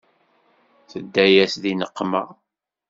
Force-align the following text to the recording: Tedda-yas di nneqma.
Tedda-yas 0.91 1.53
di 1.63 1.73
nneqma. 1.75 2.23